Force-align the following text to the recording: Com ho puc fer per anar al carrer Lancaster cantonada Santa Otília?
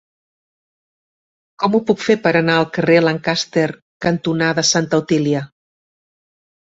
Com 1.63 1.75
ho 1.75 1.81
puc 1.89 1.99
fer 2.05 2.15
per 2.23 2.31
anar 2.39 2.55
al 2.61 2.65
carrer 2.77 2.95
Lancaster 3.07 3.65
cantonada 4.07 4.65
Santa 4.71 5.01
Otília? 5.03 5.43